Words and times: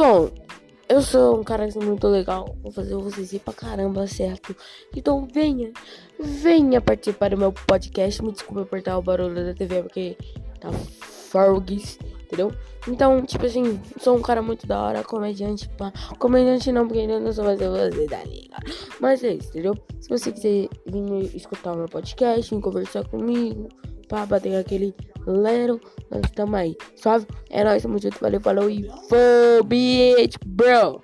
Bom, 0.00 0.30
eu 0.88 1.02
sou 1.02 1.38
um 1.38 1.44
cara 1.44 1.68
muito 1.76 2.08
legal. 2.08 2.56
Vou 2.62 2.72
fazer 2.72 2.94
vocês 2.94 3.34
ir 3.34 3.38
pra 3.40 3.52
caramba, 3.52 4.06
certo? 4.06 4.56
Então 4.96 5.28
venha, 5.30 5.74
venha 6.18 6.80
participar 6.80 7.28
do 7.28 7.36
meu 7.36 7.52
podcast. 7.52 8.24
Me 8.24 8.32
desculpa 8.32 8.62
apertar 8.62 8.96
o 8.96 9.02
barulho 9.02 9.44
da 9.44 9.52
TV 9.52 9.82
porque 9.82 10.16
tá 10.58 10.72
fogues, 10.72 11.98
entendeu? 12.22 12.50
Então, 12.88 13.22
tipo 13.26 13.44
assim, 13.44 13.78
sou 13.98 14.16
um 14.16 14.22
cara 14.22 14.40
muito 14.40 14.66
da 14.66 14.82
hora, 14.82 15.04
comediante, 15.04 15.68
pá. 15.76 15.92
Comediante 16.18 16.72
não, 16.72 16.86
porque 16.86 17.00
ainda 17.00 17.20
não 17.20 17.30
sou 17.30 17.44
mais 17.44 17.60
você 17.60 18.06
da 18.06 18.24
liga. 18.24 18.56
Mas 19.00 19.22
é 19.22 19.34
isso, 19.34 19.50
entendeu? 19.50 19.74
Se 20.00 20.08
você 20.08 20.32
quiser 20.32 20.70
vir 20.86 21.36
escutar 21.36 21.74
o 21.74 21.76
meu 21.76 21.88
podcast, 21.90 22.54
vir 22.54 22.62
conversar 22.62 23.06
comigo, 23.06 23.68
pá, 24.10 24.26
bater 24.26 24.56
aquele 24.56 24.94
lero, 25.26 25.80
nós 26.10 26.22
estamos 26.24 26.54
aí. 26.54 26.76
Suave? 26.96 27.26
É 27.48 27.64
nóis, 27.64 27.82
tamo 27.82 27.98
junto, 27.98 28.18
valeu, 28.20 28.40
falou 28.40 28.68
e 28.68 28.90
foi, 29.08 29.62
bitch, 29.64 30.36
bro! 30.44 31.02